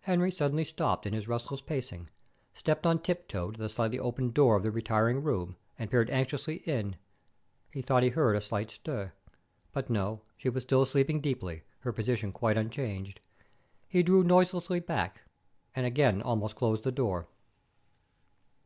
[0.00, 2.08] Henry suddenly stopped in his restless pacing,
[2.54, 6.62] stepped on tiptoe to the slightly opened door of the retiring room, and peered anxiously
[6.64, 6.96] in.
[7.70, 9.12] He thought he heard a slight stir.
[9.74, 13.20] But no; she was still sleeping deeply, her position quite unchanged.
[13.86, 15.20] He drew noiselessly back,
[15.76, 17.28] and again almost closed the door.